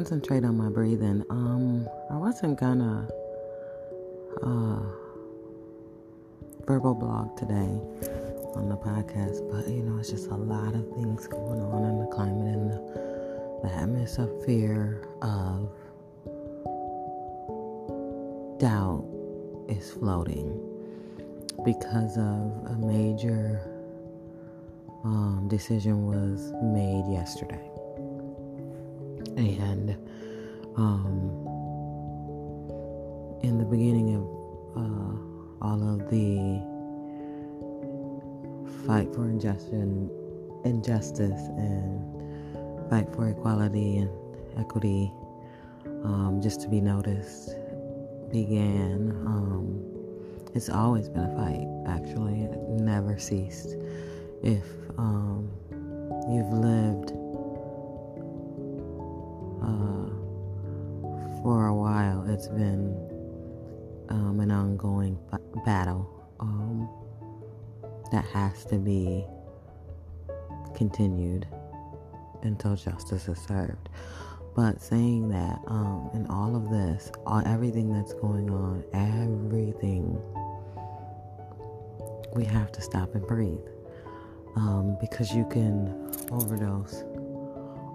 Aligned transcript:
concentrate 0.00 0.44
on 0.44 0.56
my 0.56 0.68
breathing. 0.68 1.24
Um, 1.30 1.88
I 2.10 2.16
wasn't 2.16 2.58
gonna 2.58 3.08
uh, 4.42 4.80
verbal 6.66 6.94
blog 6.94 7.36
today 7.36 7.80
on 8.54 8.68
the 8.68 8.76
podcast, 8.76 9.50
but 9.50 9.68
you 9.68 9.82
know, 9.82 9.98
it's 9.98 10.10
just 10.10 10.28
a 10.28 10.34
lot 10.34 10.74
of 10.74 10.88
things 10.94 11.26
going 11.26 11.60
on 11.60 11.84
in 11.84 12.00
the 12.00 12.06
climate 12.06 12.54
and 12.54 12.70
the, 12.70 13.60
the 13.62 13.74
atmosphere 13.74 15.06
of 15.22 15.68
doubt 18.58 19.04
is 19.68 19.90
floating 19.90 20.58
because 21.64 22.16
of 22.16 22.64
a 22.66 22.76
major 22.78 23.60
um, 25.04 25.46
decision 25.48 26.06
was 26.06 26.52
made 26.62 27.12
yesterday. 27.12 27.69
And 29.40 29.96
um, 30.76 31.30
in 33.42 33.58
the 33.58 33.64
beginning 33.64 34.14
of 34.16 34.22
uh, 34.76 35.64
all 35.66 35.82
of 35.82 36.10
the 36.10 36.60
fight 38.86 39.14
for 39.14 39.24
injustice, 39.30 39.72
injustice 40.64 41.40
and 41.56 42.90
fight 42.90 43.08
for 43.14 43.28
equality 43.28 43.96
and 43.96 44.10
equity, 44.58 45.10
um, 46.04 46.40
just 46.42 46.60
to 46.60 46.68
be 46.68 46.80
noticed, 46.82 47.56
began. 48.30 49.10
Um, 49.26 49.86
it's 50.54 50.68
always 50.68 51.08
been 51.08 51.22
a 51.22 51.36
fight, 51.36 51.66
actually. 51.86 52.42
It 52.42 52.58
never 52.68 53.18
ceased. 53.18 53.76
If 54.42 54.64
um, 54.98 55.48
you've 56.28 56.52
lived 56.52 57.12
uh, 59.70 61.42
for 61.42 61.66
a 61.66 61.74
while, 61.74 62.28
it's 62.28 62.48
been 62.48 62.94
um, 64.08 64.40
an 64.40 64.50
ongoing 64.50 65.18
battle 65.64 66.08
um, 66.40 66.88
that 68.12 68.24
has 68.26 68.64
to 68.66 68.78
be 68.78 69.24
continued 70.74 71.46
until 72.42 72.76
justice 72.76 73.28
is 73.28 73.38
served. 73.38 73.88
But 74.56 74.82
saying 74.82 75.28
that, 75.28 75.60
um, 75.68 76.10
in 76.12 76.26
all 76.26 76.56
of 76.56 76.70
this, 76.70 77.10
all, 77.24 77.42
everything 77.46 77.92
that's 77.92 78.12
going 78.14 78.50
on, 78.50 78.84
everything, 78.92 80.20
we 82.34 82.44
have 82.44 82.72
to 82.72 82.80
stop 82.82 83.14
and 83.14 83.26
breathe. 83.26 83.58
Um, 84.56 84.96
because 85.00 85.32
you 85.32 85.46
can 85.46 86.10
overdose 86.32 87.04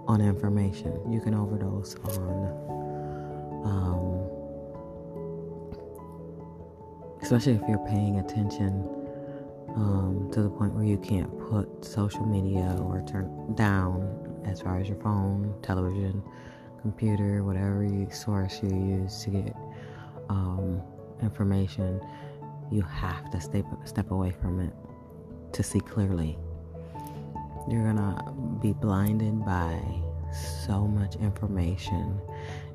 on 0.06 0.20
information. 0.20 1.10
You 1.10 1.20
can 1.20 1.34
overdose 1.34 1.96
on, 1.96 2.46
um, 3.64 4.28
especially 7.22 7.54
if 7.54 7.62
you're 7.68 7.84
paying 7.86 8.18
attention 8.18 8.88
um, 9.74 10.30
to 10.32 10.42
the 10.42 10.50
point 10.50 10.72
where 10.74 10.84
you 10.84 10.98
can't 10.98 11.30
put 11.50 11.84
social 11.84 12.24
media 12.24 12.76
or 12.80 13.02
turn 13.06 13.54
down 13.54 14.42
as 14.46 14.62
far 14.62 14.78
as 14.78 14.88
your 14.88 15.00
phone, 15.00 15.54
television, 15.62 16.22
computer, 16.80 17.42
whatever 17.42 17.84
you, 17.84 18.08
source 18.10 18.60
you 18.62 18.70
use 18.70 19.24
to 19.24 19.30
get 19.30 19.56
um, 20.28 20.80
information, 21.22 22.00
you 22.70 22.82
have 22.82 23.30
to 23.30 23.40
step 23.40 23.64
step 23.84 24.10
away 24.10 24.32
from 24.40 24.60
it 24.60 24.72
to 25.52 25.62
see 25.62 25.80
clearly. 25.80 26.38
You're 27.68 27.84
gonna 27.84 28.32
be 28.60 28.72
blinded 28.72 29.44
by 29.44 29.80
so 30.66 30.86
much 30.86 31.16
information, 31.16 32.20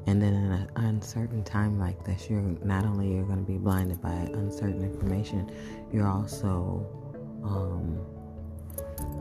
and 0.08 0.22
then 0.22 0.34
in 0.34 0.52
an 0.52 0.70
uncertain 0.76 1.44
time 1.44 1.80
like 1.80 2.04
this, 2.04 2.30
you're 2.30 2.42
not 2.42 2.86
only 2.86 3.14
you're 3.14 3.24
gonna 3.24 3.42
be 3.42 3.58
blinded 3.58 4.02
by 4.02 4.12
uncertain 4.12 4.84
information, 4.84 5.50
you're 5.94 6.08
also 6.08 6.86
um, 7.44 8.00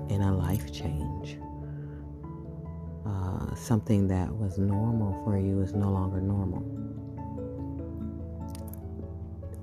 in 0.09 0.23
a 0.23 0.37
life 0.37 0.73
change. 0.73 1.39
Uh, 3.07 3.55
something 3.55 4.09
that 4.09 4.35
was 4.35 4.59
normal 4.59 5.23
for 5.25 5.39
you 5.39 5.61
is 5.63 5.73
no 5.73 5.91
longer 5.91 6.21
normal. 6.21 6.63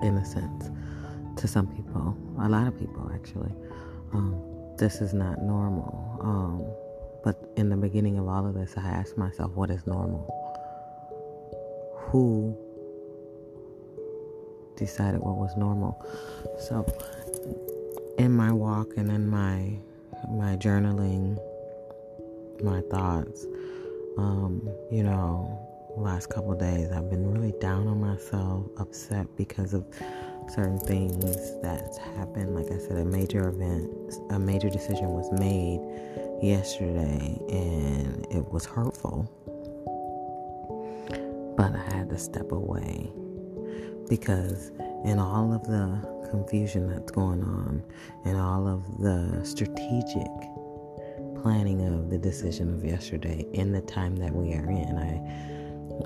In 0.01 0.17
a 0.17 0.25
sense, 0.25 0.69
to 1.37 1.47
some 1.47 1.67
people, 1.67 2.15
a 2.39 2.47
lot 2.49 2.67
of 2.67 2.77
people 2.77 3.11
actually, 3.13 3.51
um, 4.13 4.41
this 4.77 5.01
is 5.01 5.13
not 5.13 5.41
normal. 5.41 6.19
Um, 6.21 6.65
but 7.23 7.35
in 7.57 7.69
the 7.69 7.77
beginning 7.77 8.17
of 8.17 8.27
all 8.27 8.45
of 8.47 8.53
this, 8.53 8.73
I 8.77 8.87
asked 8.87 9.17
myself, 9.17 9.51
what 9.53 9.69
is 9.69 9.85
normal? 9.85 10.25
Who 12.09 12.57
decided 14.77 15.19
what 15.19 15.35
was 15.35 15.55
normal? 15.57 16.05
So, 16.59 16.85
in 18.17 18.31
my 18.31 18.51
walk 18.51 18.93
and 18.97 19.11
in 19.11 19.27
my 19.27 19.77
my 20.29 20.55
journaling 20.55 21.37
my 22.63 22.81
thoughts. 22.89 23.45
Um, 24.17 24.67
you 24.91 25.03
know, 25.03 25.59
last 25.95 26.29
couple 26.29 26.55
days 26.55 26.91
I've 26.91 27.09
been 27.09 27.31
really 27.31 27.53
down 27.59 27.87
on 27.87 27.99
myself, 27.99 28.65
upset 28.77 29.27
because 29.35 29.73
of 29.73 29.85
certain 30.49 30.79
things 30.79 31.59
that's 31.61 31.97
happened. 31.97 32.55
Like 32.55 32.71
I 32.71 32.77
said, 32.77 32.97
a 32.97 33.05
major 33.05 33.49
event, 33.49 33.89
a 34.29 34.39
major 34.39 34.69
decision 34.69 35.09
was 35.09 35.31
made 35.31 35.79
yesterday, 36.41 37.39
and 37.49 38.25
it 38.31 38.51
was 38.51 38.65
hurtful. 38.65 39.29
But 41.57 41.75
I 41.75 41.97
had 41.97 42.09
to 42.09 42.17
step 42.17 42.51
away 42.51 43.11
because 44.09 44.71
in 45.03 45.19
all 45.19 45.53
of 45.53 45.63
the 45.63 46.27
confusion 46.29 46.89
that's 46.89 47.11
going 47.11 47.43
on 47.43 47.83
and 48.25 48.37
all 48.37 48.67
of 48.67 48.83
the 48.99 49.43
strategic 49.43 50.27
planning 51.41 51.85
of 51.87 52.09
the 52.09 52.17
decision 52.17 52.73
of 52.73 52.83
yesterday 52.83 53.45
in 53.53 53.71
the 53.71 53.81
time 53.81 54.15
that 54.17 54.33
we 54.33 54.53
are 54.53 54.69
in. 54.69 54.97
I 54.97 55.56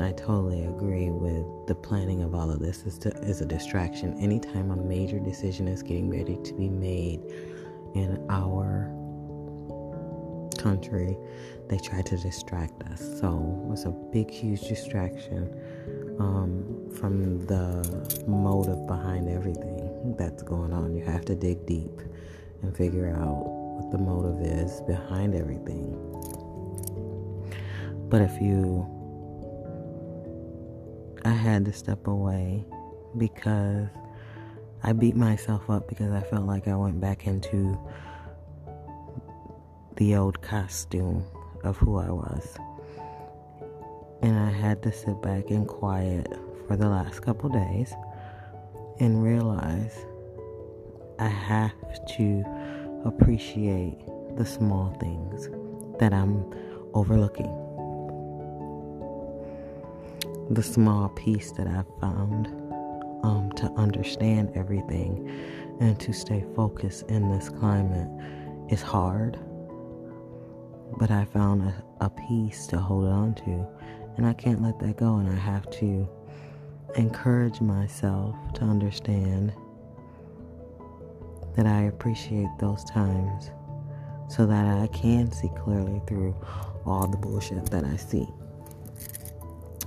I 0.04 0.12
totally 0.14 0.66
agree 0.66 1.10
with 1.10 1.46
the 1.68 1.76
planning 1.76 2.22
of 2.24 2.34
all 2.34 2.50
of 2.50 2.60
this 2.60 2.84
is, 2.84 2.98
to, 3.00 3.10
is 3.22 3.42
a 3.42 3.46
distraction. 3.46 4.18
Anytime 4.20 4.72
a 4.72 4.76
major 4.76 5.20
decision 5.20 5.68
is 5.68 5.84
getting 5.84 6.10
ready 6.10 6.38
to 6.44 6.54
be 6.54 6.70
made 6.70 7.22
in 7.94 8.26
our 8.30 8.90
country, 10.58 11.18
they 11.70 11.78
try 11.78 12.02
to 12.02 12.18
distract 12.18 12.82
us. 12.84 13.00
So 13.20 13.70
it's 13.72 13.86
a 13.86 13.90
big, 13.90 14.30
huge 14.30 14.62
distraction 14.62 15.54
um, 16.20 16.92
from 16.94 17.46
the 17.48 18.24
motive 18.28 18.86
behind 18.88 19.28
everything 19.30 20.16
that's 20.18 20.44
going 20.44 20.74
on. 20.74 20.96
You 20.96 21.04
have 21.04 21.26
to 21.26 21.36
dig 21.36 21.66
deep 21.66 22.02
and 22.62 22.76
figure 22.76 23.10
out 23.10 23.46
what 23.46 23.92
the 23.92 23.98
motive 23.98 24.42
is 24.42 24.82
behind 24.82 25.36
everything. 25.36 25.98
But 28.10 28.22
if 28.22 28.42
you, 28.42 29.01
I 31.24 31.32
had 31.32 31.66
to 31.66 31.74
step 31.74 32.08
away 32.08 32.66
because 33.18 33.88
I 34.84 34.94
beat 34.94 35.16
myself 35.16 35.70
up 35.70 35.88
because 35.88 36.12
I 36.12 36.22
felt 36.22 36.48
like 36.48 36.68
I 36.68 36.76
went 36.76 37.00
back 37.00 37.28
into 37.28 37.80
the 39.98 40.16
old 40.16 40.42
costume 40.42 41.24
of 41.64 41.78
who 41.78 41.98
I 41.98 42.10
was. 42.10 42.58
And 44.24 44.38
I 44.38 44.50
had 44.50 44.82
to 44.84 44.92
sit 44.92 45.22
back 45.22 45.52
in 45.52 45.66
quiet 45.66 46.28
for 46.68 46.76
the 46.76 46.90
last 46.90 47.22
couple 47.22 47.50
days 47.50 47.94
and 49.00 49.24
realize 49.24 49.96
I 51.20 51.28
have 51.28 51.74
to 52.18 52.44
appreciate 53.06 54.00
the 54.38 54.46
small 54.46 54.96
things 55.00 55.50
that 56.00 56.14
I'm 56.14 56.52
overlooking. 56.96 57.71
The 60.52 60.62
small 60.62 61.08
piece 61.08 61.54
that 61.54 61.66
I've 61.66 61.88
found 62.02 62.48
um, 63.24 63.54
to 63.56 63.72
understand 63.78 64.52
everything 64.54 65.30
and 65.80 65.98
to 66.02 66.12
stay 66.12 66.44
focused 66.58 67.10
in 67.10 67.32
this 67.32 67.48
climate 67.48 68.10
is 68.70 68.82
hard. 68.82 69.40
But 71.00 71.10
I 71.10 71.24
found 71.24 71.62
a, 71.62 71.84
a 72.02 72.10
piece 72.10 72.68
to 72.68 72.80
hold 72.80 73.08
on 73.08 73.34
to, 73.36 73.66
and 74.18 74.28
I 74.28 74.34
can't 74.34 74.62
let 74.62 74.78
that 74.80 74.98
go, 74.98 75.20
and 75.20 75.30
I 75.30 75.36
have 75.36 75.70
to 75.80 76.06
encourage 76.98 77.62
myself 77.62 78.36
to 78.56 78.64
understand 78.64 79.54
that 81.56 81.66
I 81.66 81.84
appreciate 81.84 82.50
those 82.60 82.84
times 82.84 83.52
so 84.28 84.46
that 84.46 84.66
I 84.66 84.88
can 84.88 85.32
see 85.32 85.50
clearly 85.64 86.02
through 86.08 86.36
all 86.86 87.08
the 87.08 87.16
bullshit 87.16 87.68
that 87.68 87.86
I 87.86 87.96
see. 87.96 88.28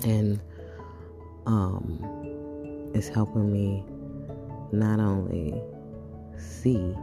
And 0.06 0.40
um, 1.46 2.90
it's 2.94 3.08
helping 3.08 3.52
me 3.52 3.84
not 4.72 5.00
only 5.00 5.60
see, 6.36 6.94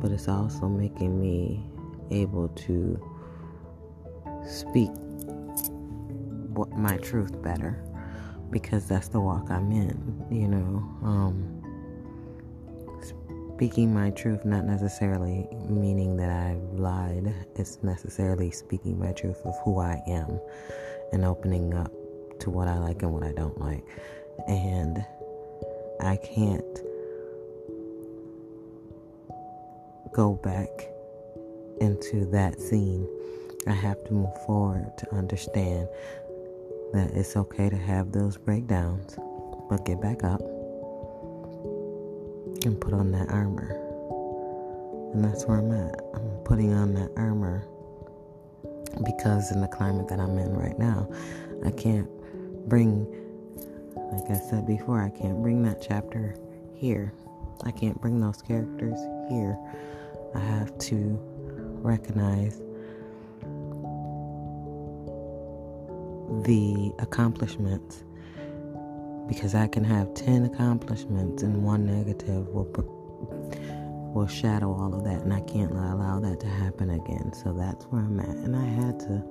but 0.00 0.10
it's 0.10 0.28
also 0.28 0.68
making 0.68 1.20
me 1.20 1.64
able 2.10 2.48
to 2.48 2.98
speak 4.46 4.90
what 6.48 6.70
my 6.72 6.96
truth 6.98 7.40
better 7.42 7.84
because 8.50 8.86
that's 8.86 9.08
the 9.08 9.20
walk 9.20 9.50
I'm 9.50 9.70
in, 9.70 10.26
you 10.30 10.48
know. 10.48 10.84
Um, 11.02 11.56
speaking 13.54 13.94
my 13.94 14.10
truth, 14.10 14.44
not 14.44 14.64
necessarily 14.64 15.46
meaning 15.68 16.16
that 16.16 16.30
I've 16.30 16.78
lied, 16.78 17.32
it's 17.56 17.82
necessarily 17.82 18.50
speaking 18.50 18.98
my 18.98 19.12
truth 19.12 19.40
of 19.44 19.54
who 19.64 19.78
I 19.78 20.02
am 20.08 20.40
and 21.12 21.24
opening 21.24 21.74
up 21.74 21.92
to 22.40 22.50
what 22.50 22.68
I 22.68 22.78
like 22.78 23.02
and 23.02 23.12
what 23.12 23.22
I 23.22 23.32
don't 23.32 23.58
like. 23.60 23.84
And 24.48 25.04
I 26.00 26.16
can't 26.16 26.80
go 30.12 30.34
back 30.34 30.68
into 31.80 32.26
that 32.26 32.60
scene. 32.60 33.08
I 33.66 33.72
have 33.72 34.02
to 34.04 34.12
move 34.12 34.46
forward 34.46 34.96
to 34.98 35.14
understand 35.14 35.88
that 36.92 37.10
it's 37.12 37.36
okay 37.36 37.70
to 37.70 37.76
have 37.76 38.12
those 38.12 38.36
breakdowns, 38.36 39.16
but 39.68 39.84
get 39.84 40.00
back 40.00 40.24
up 40.24 40.40
and 42.64 42.80
put 42.80 42.92
on 42.92 43.12
that 43.12 43.30
armor. 43.30 43.76
And 45.14 45.24
that's 45.24 45.44
where 45.46 45.58
I'm 45.58 45.72
at. 45.72 46.00
I'm 46.14 46.28
putting 46.44 46.72
on 46.72 46.94
that 46.94 47.10
armor 47.16 47.66
because 49.04 49.52
in 49.52 49.60
the 49.60 49.68
climate 49.68 50.08
that 50.08 50.18
I'm 50.18 50.38
in 50.38 50.54
right 50.54 50.78
now, 50.78 51.08
I 51.64 51.70
can't 51.70 52.08
bring, 52.66 53.06
like 54.12 54.30
I 54.30 54.40
said 54.40 54.66
before, 54.66 55.02
I 55.02 55.10
can't 55.10 55.42
bring 55.42 55.62
that 55.62 55.80
chapter 55.80 56.34
here. 56.74 57.12
I 57.64 57.70
can't 57.70 58.00
bring 58.00 58.20
those 58.20 58.42
characters 58.42 58.98
here. 59.28 59.58
I 60.34 60.38
have 60.38 60.76
to 60.78 61.18
recognize 61.82 62.60
the 66.44 66.92
accomplishments 67.00 68.04
because 69.28 69.54
I 69.54 69.66
can 69.66 69.84
have 69.84 70.14
10 70.14 70.44
accomplishments 70.44 71.42
and 71.42 71.62
one 71.62 71.86
negative 71.86 72.48
will 72.48 72.64
will 74.14 74.26
shadow 74.26 74.72
all 74.72 74.92
of 74.92 75.04
that 75.04 75.22
and 75.22 75.32
I 75.32 75.40
can't 75.42 75.70
allow 75.70 76.18
that 76.20 76.40
to 76.40 76.46
happen 76.46 76.90
again. 76.90 77.32
So 77.32 77.52
that's 77.52 77.84
where 77.86 78.02
I'm 78.02 78.18
at 78.20 78.28
and 78.28 78.56
I 78.56 78.64
had 78.64 78.98
to 79.00 79.22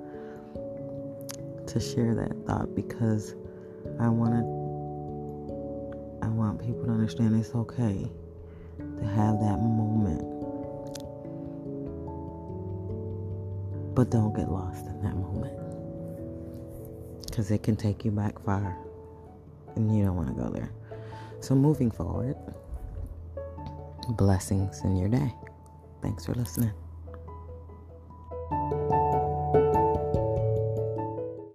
to 1.70 1.80
share 1.80 2.14
that 2.14 2.32
thought 2.46 2.74
because 2.74 3.34
I 4.00 4.08
want 4.08 4.32
to 4.32 4.60
I 6.26 6.28
want 6.28 6.60
people 6.60 6.84
to 6.84 6.90
understand 6.90 7.38
it's 7.38 7.54
okay 7.54 8.10
to 8.78 9.04
have 9.06 9.38
that 9.40 9.58
moment. 9.58 10.20
But 13.94 14.10
don't 14.10 14.34
get 14.34 14.50
lost 14.50 14.86
in 14.86 15.02
that 15.02 15.16
moment. 15.16 15.56
Because 17.26 17.50
it 17.50 17.62
can 17.62 17.76
take 17.76 18.04
you 18.04 18.10
back 18.10 18.42
far 18.44 18.76
and 19.76 19.96
you 19.96 20.04
don't 20.04 20.16
want 20.16 20.28
to 20.28 20.34
go 20.34 20.50
there. 20.50 20.72
So, 21.40 21.54
moving 21.54 21.90
forward, 21.90 22.36
blessings 24.10 24.82
in 24.84 24.96
your 24.96 25.08
day. 25.08 25.32
Thanks 26.02 26.26
for 26.26 26.34
listening. 26.34 26.72